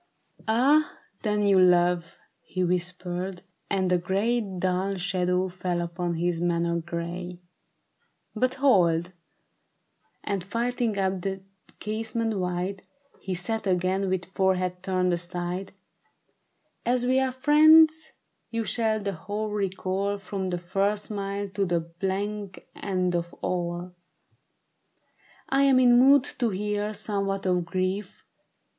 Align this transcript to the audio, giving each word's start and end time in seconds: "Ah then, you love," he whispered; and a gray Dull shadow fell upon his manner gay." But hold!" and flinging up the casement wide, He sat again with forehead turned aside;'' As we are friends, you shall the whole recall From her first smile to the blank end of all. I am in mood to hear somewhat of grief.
"Ah 0.47 0.97
then, 1.21 1.43
you 1.45 1.59
love," 1.59 2.17
he 2.41 2.63
whispered; 2.63 3.43
and 3.69 3.91
a 3.91 3.99
gray 3.99 4.41
Dull 4.41 4.95
shadow 4.97 5.47
fell 5.47 5.79
upon 5.79 6.15
his 6.15 6.41
manner 6.41 6.79
gay." 6.81 7.39
But 8.41 8.55
hold!" 8.55 9.11
and 10.23 10.43
flinging 10.43 10.97
up 10.97 11.21
the 11.21 11.43
casement 11.79 12.39
wide, 12.39 12.81
He 13.19 13.35
sat 13.35 13.67
again 13.67 14.09
with 14.09 14.25
forehead 14.25 14.81
turned 14.81 15.13
aside;'' 15.13 15.71
As 16.83 17.05
we 17.05 17.19
are 17.19 17.31
friends, 17.31 18.13
you 18.49 18.65
shall 18.65 18.99
the 18.99 19.13
whole 19.13 19.49
recall 19.51 20.17
From 20.17 20.49
her 20.49 20.57
first 20.57 21.03
smile 21.05 21.47
to 21.49 21.63
the 21.63 21.79
blank 21.79 22.65
end 22.75 23.13
of 23.13 23.35
all. 23.43 23.91
I 25.49 25.61
am 25.61 25.79
in 25.79 25.99
mood 25.99 26.23
to 26.39 26.49
hear 26.49 26.91
somewhat 26.91 27.45
of 27.45 27.65
grief. 27.65 28.23